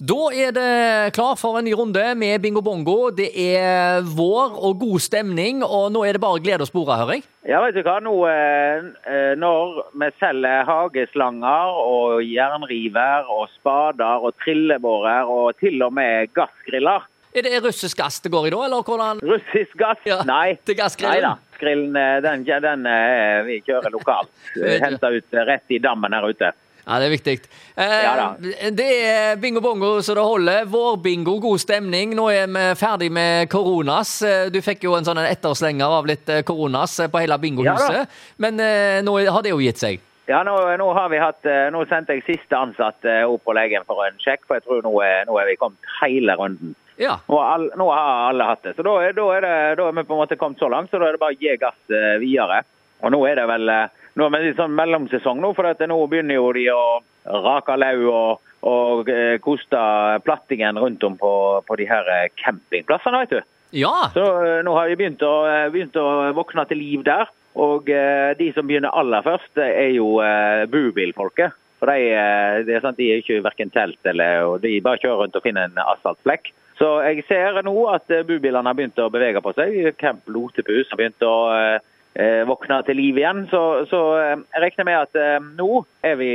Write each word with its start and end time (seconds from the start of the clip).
Da 0.00 0.30
er 0.32 0.54
det 0.56 1.12
klar 1.12 1.34
for 1.36 1.58
en 1.58 1.66
ny 1.68 1.74
runde 1.76 2.00
med 2.16 2.40
bingo 2.40 2.62
bongo. 2.64 3.10
Det 3.12 3.26
er 3.36 4.00
vår 4.16 4.54
og 4.56 4.78
god 4.80 5.02
stemning, 5.04 5.58
og 5.60 5.90
nå 5.92 6.06
er 6.08 6.16
det 6.16 6.22
bare 6.22 6.40
glede 6.40 6.64
og 6.64 6.70
spore, 6.70 6.96
hører 6.96 7.18
jeg? 7.18 7.26
Ja, 7.50 7.58
vet 7.60 7.76
du 7.76 7.82
hva. 7.84 7.98
Nå 8.00 8.14
eh, 8.30 9.34
når 9.36 9.74
vi 10.00 10.08
selger 10.22 10.64
hageslanger 10.70 11.76
og 11.82 12.24
jernriver 12.24 13.28
og 13.28 13.52
spader 13.58 14.24
og 14.24 14.32
trillebårer 14.40 15.28
og 15.28 15.60
til 15.60 15.76
og 15.84 15.92
med 16.00 16.32
gassgriller 16.32 17.04
Er 17.36 17.44
det 17.44 17.60
russisk 17.60 18.00
gass 18.00 18.22
det 18.24 18.32
går 18.32 18.48
i 18.48 18.54
da, 18.56 18.64
eller 18.70 18.80
hvordan? 18.88 19.20
Russisk 19.20 19.76
gass? 19.84 20.00
Ja, 20.08 20.22
Nei. 20.24 20.56
til 20.64 20.80
gassgrillen. 20.80 21.28
Nei 21.28 21.28
da. 21.28 21.60
Grillen 21.60 21.92
den, 22.24 22.48
den, 22.48 22.64
den 22.64 22.88
eh, 22.88 23.44
vi 23.52 23.60
kjører 23.68 23.92
lokalt. 23.92 24.32
Henter 24.86 25.20
ut 25.20 25.36
eh, 25.36 25.44
rett 25.52 25.76
i 25.76 25.84
dammen 25.84 26.16
her 26.16 26.32
ute. 26.32 26.54
Ja, 26.86 26.98
det 26.98 27.06
er 27.06 27.12
viktig. 27.14 27.34
Eh, 27.76 27.96
Ja 28.02 28.70
det 28.70 28.86
er 29.06 29.36
bingo 29.40 29.60
bongo 29.60 30.00
så 30.02 30.14
det 30.16 30.24
holder. 30.24 30.64
Vårbingo, 30.70 31.38
god 31.40 31.60
stemning. 31.62 32.14
Nå 32.16 32.28
er 32.32 32.46
vi 32.50 32.66
ferdig 32.80 33.10
med 33.12 33.48
koronas. 33.52 34.22
Eh, 34.22 34.50
Du 34.50 34.60
fikk 34.64 34.84
jo 34.88 34.94
en 34.98 35.04
sånn 35.04 35.18
etterslenger 35.22 35.86
av 36.00 36.06
litt 36.08 36.28
eh, 36.28 36.42
koronas 36.42 36.98
eh, 37.00 37.08
på 37.12 37.20
hele 37.22 37.38
bingohuset. 37.38 38.08
Men 38.38 38.60
eh, 38.60 39.00
nå 39.06 39.18
har 39.30 39.42
det 39.42 39.52
jo 39.54 39.60
gitt 39.60 39.78
seg. 39.82 40.00
Ja, 40.30 40.44
nå, 40.46 40.52
nå 40.78 40.92
har 40.94 41.08
vi 41.10 41.18
hatt 41.18 41.46
eh, 41.48 41.70
Nå 41.74 41.80
sendte 41.90 42.14
jeg 42.14 42.22
siste 42.26 42.54
ansatt 42.54 43.02
eh, 43.08 43.24
opp 43.26 43.42
på 43.48 43.54
legen 43.56 43.82
for 43.88 43.98
en 44.06 44.18
sjekk, 44.22 44.44
for 44.46 44.60
jeg 44.60 44.62
tror 44.68 44.84
nå 44.86 44.92
er, 45.02 45.24
nå 45.26 45.34
er 45.42 45.48
vi 45.50 45.56
kommet 45.58 45.90
hele 46.00 46.36
runden. 46.38 46.76
Ja. 47.00 47.16
Nå 47.26 47.38
har, 47.40 47.54
alle, 47.56 47.70
nå 47.80 47.86
har 47.90 48.28
alle 48.28 48.46
hatt 48.46 48.62
det. 48.62 48.76
Så 48.76 48.84
da 48.86 48.92
da, 49.16 49.24
er 49.34 49.40
det, 49.42 49.54
da 49.80 49.88
er 49.88 49.96
vi 49.96 50.04
på 50.06 50.14
en 50.14 50.20
måte 50.20 50.36
kommet 50.38 50.60
så 50.62 50.68
langt, 50.70 50.92
så 50.92 51.00
da 51.00 51.08
er 51.08 51.16
det 51.16 51.22
bare 51.22 51.34
å 51.34 51.40
gi 51.40 51.56
gass 51.58 51.80
eh, 51.90 52.18
videre. 52.22 52.60
Og 53.02 53.14
nå 53.14 53.20
er 53.28 53.40
det 53.40 53.46
vel 53.50 53.72
eh, 53.72 53.88
nå 54.18 54.26
er 54.26 54.34
det 54.34 54.50
litt 54.50 54.60
sånn 54.60 54.76
mellomsesong 54.76 55.40
nå, 55.42 55.52
for 55.56 55.68
at 55.70 55.82
nå 55.86 55.98
begynner 56.10 56.36
jo 56.36 56.50
de 56.56 56.66
å 56.74 56.84
rake 57.44 57.76
lau 57.78 57.96
og, 58.10 58.46
og 58.66 59.10
eh, 59.12 59.36
koste 59.42 59.80
plattingen 60.26 60.78
rundt 60.80 61.04
om 61.06 61.16
på, 61.20 61.32
på 61.66 61.78
de 61.80 61.88
her 61.88 62.08
eh, 62.16 62.28
campingplassene, 62.42 63.24
vet 63.24 63.36
du. 63.38 63.52
Ja. 63.80 63.94
Så 64.14 64.24
nå 64.66 64.72
har 64.74 64.90
de 64.90 64.98
begynt 64.98 65.22
å, 65.22 65.34
begynt 65.70 65.94
å 66.00 66.06
våkne 66.34 66.66
til 66.66 66.82
liv 66.82 67.04
der. 67.06 67.30
Og 67.60 67.86
de 67.86 68.46
som 68.54 68.66
begynner 68.66 68.94
aller 68.94 69.22
først, 69.26 69.58
er 69.58 69.90
jo 69.90 70.18
bubilfolket. 70.70 71.54
For 71.82 71.90
de, 71.90 72.10
det 72.66 72.76
er 72.76 72.82
sant, 72.82 72.98
de 72.98 73.08
er 73.10 73.22
ikke 73.22 73.40
verken 73.42 73.70
telt 73.74 74.06
eller 74.06 74.46
og 74.46 74.56
De 74.62 74.76
bare 74.82 75.00
kjører 75.02 75.22
rundt 75.22 75.38
og 75.38 75.44
finner 75.46 75.66
en 75.66 75.80
asfaltflekk. 75.82 76.50
Så 76.78 76.88
jeg 77.06 77.24
ser 77.28 77.58
nå 77.66 77.74
at 77.94 78.10
bubilene 78.26 78.70
har 78.70 78.78
begynt 78.78 78.98
å 79.02 79.10
bevege 79.12 79.42
på 79.42 79.54
seg. 79.54 79.78
Camp 80.02 80.26
Lotepus 80.30 80.90
har 80.90 80.98
begynt 80.98 81.26
å 81.26 81.34
eh, 82.14 82.42
våkne 82.48 82.80
til 82.86 82.98
liv 83.00 83.18
igjen. 83.20 83.46
Så, 83.50 83.62
så 83.90 84.02
eh, 84.20 84.36
jeg 84.54 84.64
regner 84.64 84.88
med 84.88 84.98
at 85.00 85.20
eh, 85.20 85.50
nå 85.60 85.84
er 86.06 86.20
vi 86.20 86.30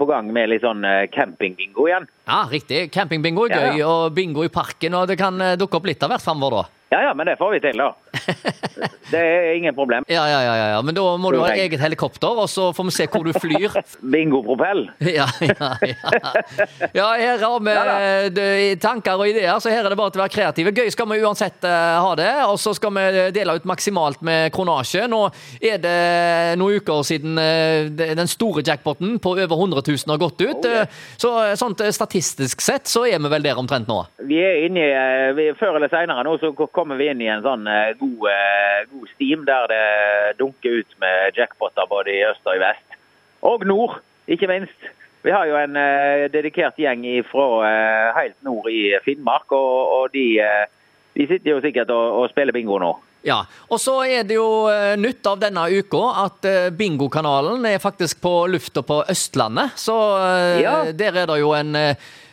på 0.00 0.08
gang 0.08 0.32
med 0.32 0.50
litt 0.52 0.64
sånn 0.64 0.84
eh, 0.86 1.06
campingbingo 1.12 1.86
igjen. 1.90 2.08
ja, 2.30 2.42
riktig. 2.50 2.86
Campingbingo 2.94 3.46
er 3.48 3.56
gøy, 3.56 3.80
ja. 3.82 3.88
og 3.88 4.16
bingo 4.16 4.46
i 4.46 4.52
parken. 4.52 4.96
Og 4.96 5.08
det 5.10 5.20
kan 5.20 5.40
eh, 5.44 5.56
dukke 5.60 5.80
opp 5.80 5.90
litt 5.90 6.02
av 6.06 6.14
hvert 6.14 6.24
framover, 6.24 6.62
da. 6.62 6.76
Ja 6.90 7.04
ja, 7.04 7.10
men 7.14 7.28
det 7.28 7.36
får 7.38 7.52
vi 7.54 7.58
til, 7.62 7.78
da. 7.78 7.92
Det 9.10 9.18
er 9.18 9.52
ingen 9.54 9.74
problem. 9.74 10.04
Ja, 10.10 10.24
ja, 10.26 10.40
ja, 10.42 10.54
ja, 10.58 10.66
ja. 10.72 10.78
Men 10.82 10.94
da 10.94 11.04
må 11.22 11.30
du 11.30 11.38
ha 11.38 11.50
eget 11.54 11.78
helikopter, 11.82 12.38
og 12.42 12.48
så 12.50 12.70
får 12.74 12.86
vi 12.88 12.94
se 12.94 13.06
hvor 13.10 13.26
du 13.26 13.30
flyr. 13.36 13.76
Bingopropell. 14.12 14.88
Ja, 15.20 15.26
ja, 15.42 15.70
ja. 15.82 16.30
ja 16.94 17.06
her 17.18 17.42
har 17.42 17.62
vi 17.62 17.74
Ja 17.74 17.94
eh, 18.30 18.78
tanker 18.82 19.18
og 19.18 19.30
ideer, 19.30 19.58
så 19.62 19.70
her 19.70 19.84
er 19.84 19.92
det 19.92 19.98
bare 19.98 20.14
til 20.14 20.22
å 20.22 20.24
være 20.24 20.34
kreative. 20.34 20.72
Gøy 20.74 20.90
skal 20.90 21.08
vi 21.10 21.20
uansett 21.22 21.66
ha 21.66 22.12
det, 22.18 22.30
og 22.46 22.58
så 22.62 22.74
skal 22.74 22.94
vi 22.96 23.06
dele 23.34 23.58
ut 23.58 23.66
maksimalt 23.70 24.22
med 24.26 24.50
kronasje. 24.54 25.06
Nå 25.10 25.22
er 25.60 25.78
det 25.82 25.96
noen 26.58 26.80
uker 26.80 27.06
siden 27.06 27.38
den 27.98 28.30
store 28.30 28.64
jackpoten 28.66 29.18
på 29.22 29.34
over 29.36 29.56
100 29.58 29.82
000 29.86 29.89
har 30.10 30.18
gått 30.18 30.40
ut. 30.40 30.64
Oh, 30.64 30.70
yeah. 30.70 30.88
Så 31.16 31.30
eh, 31.44 31.54
sånt 31.54 31.80
eh, 31.80 31.90
statistisk 31.94 32.60
sett 32.60 32.86
så 32.86 33.06
er 33.06 33.18
vi 33.18 33.30
vel 33.32 33.42
der 33.44 33.58
omtrent 33.58 33.88
nå. 33.90 33.98
Vi 34.28 34.38
er 34.42 34.64
inne 34.66 34.84
i, 34.84 34.92
eh, 34.92 35.54
Før 35.58 35.78
eller 35.78 35.90
senere 35.92 36.24
nå 36.26 36.36
så 36.42 36.52
kommer 36.54 37.00
vi 37.00 37.10
inn 37.10 37.22
i 37.22 37.30
en 37.32 37.42
sånn 37.44 37.66
god, 37.98 38.30
god 38.92 39.10
steam 39.14 39.44
der 39.48 39.66
det 39.70 39.84
dunker 40.38 40.80
ut 40.80 40.96
med 41.02 41.36
jackpoter 41.38 41.88
både 41.90 42.14
i 42.14 42.24
øst 42.28 42.46
og 42.46 42.56
i 42.56 42.62
vest. 42.62 42.98
Og 43.46 43.66
nord, 43.66 44.00
ikke 44.28 44.50
minst. 44.50 44.90
Vi 45.24 45.32
har 45.34 45.44
jo 45.48 45.56
en 45.60 45.76
dedikert 46.32 46.78
gjeng 46.80 47.04
fra 47.28 47.68
helt 48.16 48.38
nord 48.46 48.70
i 48.72 48.94
Finnmark, 49.04 49.52
og, 49.52 49.92
og 49.98 50.14
de, 50.14 50.38
de 51.16 51.26
sitter 51.28 51.52
jo 51.52 51.60
sikkert 51.60 51.92
og, 51.92 52.22
og 52.22 52.30
spiller 52.32 52.56
bingo 52.56 52.78
nå. 52.80 52.94
Ja, 53.22 53.42
og 53.68 53.80
så 53.82 53.98
er 54.08 54.24
det 54.24 54.38
jo 54.38 54.64
eh, 54.72 54.94
nytt 54.96 55.26
av 55.28 55.42
denne 55.42 55.66
uka 55.68 56.00
at 56.24 56.46
eh, 56.48 56.70
bingokanalen 56.72 57.66
er 57.68 57.82
faktisk 57.82 58.22
på 58.24 58.32
lufta 58.48 58.80
på 58.86 59.02
Østlandet. 59.12 59.76
Så 59.76 59.96
eh, 60.16 60.62
Ja. 60.64 60.78
der 60.92 61.22
er 61.24 61.26
det 61.28 61.40
jo 61.42 61.52
en 61.56 61.76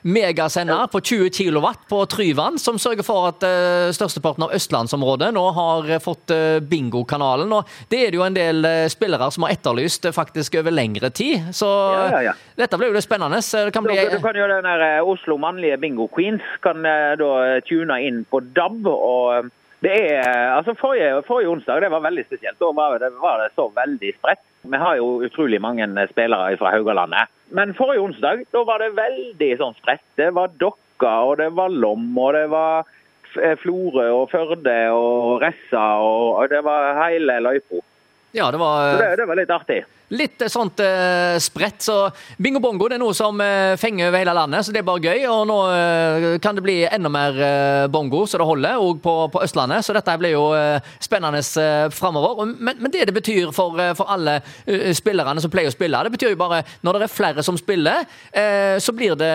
megasender 0.00 0.86
på 0.88 1.00
20 1.04 1.28
kW 1.36 1.66
på 1.88 1.98
Tryvann 2.08 2.56
som 2.58 2.78
sørger 2.80 3.04
for 3.04 3.26
at 3.28 3.44
uh, 3.44 3.90
størsteparten 3.92 4.46
av 4.46 4.54
østlandsområdet 4.56 5.28
nå 5.36 5.42
har 5.52 5.90
fått 6.00 6.32
eh, 6.32 6.56
bingokanalen. 6.64 7.52
Og 7.52 7.68
det 7.92 8.00
er 8.06 8.14
det 8.14 8.16
jo 8.16 8.24
en 8.24 8.38
del 8.38 8.64
spillere 8.88 9.28
som 9.28 9.44
har 9.44 9.52
etterlyst 9.58 10.08
faktisk 10.16 10.56
over 10.62 10.72
lengre 10.72 11.12
tid. 11.12 11.50
Så 11.52 11.68
Ja, 11.68 12.08
ja, 12.14 12.22
ja. 12.30 12.34
dette 12.56 12.80
blir 12.80 12.94
jo 12.94 12.96
det 12.96 13.04
spennende. 13.04 13.42
Så 13.44 13.66
det 13.68 13.76
kan 13.76 13.84
bli 13.84 13.98
du 14.08 14.16
kan 14.24 14.40
jo 14.40 14.48
den 14.48 14.64
der 14.64 15.04
Oslo 15.04 15.36
mannlige 15.36 15.76
bingo 15.84 16.08
queens 16.08 16.48
kan 16.64 16.80
da 16.80 17.60
tune 17.68 18.00
inn 18.08 18.24
på 18.32 18.40
DAB. 18.56 18.88
og 18.88 19.52
det 19.80 19.96
er, 20.12 20.50
altså 20.52 20.74
forrige, 20.76 21.22
forrige 21.24 21.48
onsdag 21.48 21.80
det 21.80 21.90
var 21.92 22.02
veldig 22.04 22.24
spesielt. 22.26 22.58
Da 22.60 22.68
var 22.76 22.98
det, 23.00 23.12
var 23.20 23.40
det 23.40 23.50
så 23.56 23.70
veldig 23.72 24.12
spredt. 24.18 24.42
Vi 24.62 24.76
har 24.76 24.96
jo 24.98 25.22
utrolig 25.24 25.60
mange 25.60 25.86
spillere 26.10 26.56
fra 26.60 26.72
Haugalandet. 26.74 27.32
Men 27.56 27.72
forrige 27.74 28.04
onsdag 28.04 28.44
da 28.52 28.64
var 28.68 28.84
det 28.84 28.92
veldig 28.98 29.50
sånn 29.62 29.76
spredt. 29.78 30.04
Det 30.20 30.28
var 30.36 30.52
Dokka, 30.60 31.14
og 31.30 31.38
det 31.40 31.48
var 31.56 31.72
Lom, 31.72 32.10
og 32.12 32.34
det 32.36 32.44
var 32.52 32.84
eh, 33.40 33.56
Florø 33.62 34.04
og 34.18 34.26
Førde 34.34 34.76
og 34.92 35.40
Ressa, 35.40 35.86
og, 36.04 36.44
det 36.52 36.60
var 36.66 37.00
hele 37.06 37.40
løypa. 37.40 37.80
Ja, 38.36 38.50
det 38.52 38.60
var 38.60 38.92
Så 38.92 39.00
det, 39.00 39.10
det 39.22 39.28
var 39.32 39.40
litt 39.40 39.56
artig. 39.56 39.80
Litt 40.10 40.42
eh, 40.42 40.50
sånt 40.50 40.80
eh, 40.82 41.36
spredt, 41.38 41.84
så 41.86 41.96
bingo 42.42 42.58
bongo 42.62 42.88
det 42.90 42.96
er 42.96 43.02
noe 43.02 43.14
som 43.14 43.38
eh, 43.44 43.76
fenger 43.78 44.08
over 44.08 44.18
hele 44.18 44.34
landet, 44.34 44.66
så 44.66 44.74
det 44.74 44.80
er 44.80 44.88
bare 44.88 45.04
gøy. 45.04 45.26
Og 45.30 45.44
nå 45.46 45.58
eh, 45.70 46.26
kan 46.42 46.58
det 46.58 46.64
bli 46.66 46.78
enda 46.88 47.12
mer 47.12 47.38
eh, 47.38 47.84
bongo 47.92 48.24
så 48.26 48.40
det 48.40 48.48
holder, 48.48 48.80
òg 48.82 48.98
på, 49.04 49.14
på 49.30 49.42
Østlandet. 49.44 49.86
Så 49.86 49.94
dette 49.94 50.16
blir 50.18 50.34
jo 50.34 50.48
eh, 50.58 50.82
spennende 50.98 51.38
eh, 51.62 51.86
framover. 51.94 52.42
Men, 52.58 52.80
men 52.82 52.90
det 52.90 53.06
det 53.06 53.14
betyr 53.14 53.52
for, 53.54 53.78
for 53.96 54.10
alle 54.12 54.36
uh, 54.42 54.90
spillerne 54.94 55.40
som 55.42 55.50
pleier 55.50 55.70
å 55.70 55.74
spille, 55.74 56.02
det 56.04 56.12
betyr 56.14 56.34
jo 56.34 56.40
bare 56.40 56.60
når 56.86 56.98
det 56.98 57.06
er 57.06 57.12
flere 57.12 57.42
som 57.46 57.56
spiller, 57.58 58.04
så 58.80 58.92
blir 58.94 59.16
det 59.18 59.30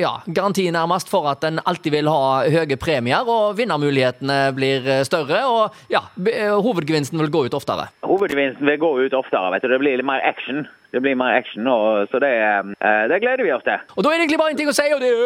ja, 0.00 0.10
garanti 0.26 0.64
nærmest 0.72 1.10
for 1.10 1.26
at 1.30 1.44
en 1.46 1.60
alltid 1.68 1.94
vil 1.94 2.08
ha 2.10 2.44
høye 2.48 2.78
premier, 2.80 3.26
og 3.28 3.56
vinnermulighetene 3.58 4.38
blir 4.56 4.86
større. 5.06 5.42
Og 5.48 5.92
ja, 5.92 6.02
hovedgevinsten 6.16 7.20
vil 7.20 7.32
gå 7.32 7.44
ut 7.48 7.56
oftere. 7.58 7.88
Hovedgevinsten 8.06 8.68
vil 8.68 8.80
gå 8.82 8.92
ut 9.02 9.16
oftere. 9.18 9.52
vet 9.54 9.66
du. 9.66 9.70
Det 9.72 9.80
blir 9.82 10.01
litt 10.02 10.06
mer 10.06 10.20
action. 10.26 10.66
Det 10.92 11.00
blir 11.00 11.14
mer 11.16 11.32
action, 11.38 11.66
og, 11.66 12.08
så 12.10 12.18
det, 12.20 12.28
eh, 12.28 13.08
det 13.08 13.20
gleder 13.22 13.44
vi 13.44 13.52
oss 13.52 13.62
til. 13.64 13.78
Og 13.96 14.04
da 14.04 14.08
er 14.10 14.12
det 14.12 14.20
egentlig 14.26 14.38
bare 14.42 14.52
én 14.52 14.58
ting 14.58 14.68
å 14.68 14.76
si, 14.76 14.92
og 14.92 15.00
det 15.00 15.08
er 15.08 15.16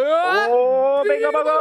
Åh, 0.54 1.02
bingo, 1.08 1.30
bingo! 1.34 1.56